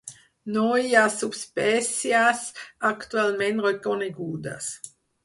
No 0.53 0.61
hi 0.83 0.95
ha 1.01 1.03
subespècies 1.15 2.41
actualment 2.91 3.63
reconegudes. 3.67 4.71